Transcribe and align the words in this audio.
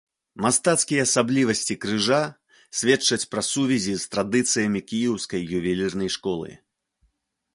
Мастацкія 0.43 1.01
асаблівасці 1.07 1.75
крыжа 1.83 2.21
сведчаць 2.79 3.29
пра 3.33 3.41
сувязі 3.51 3.93
з 4.03 4.09
традыцыямі 4.15 4.81
кіеўскай 4.93 5.41
ювелірнай 5.59 6.09
школы. 6.19 6.49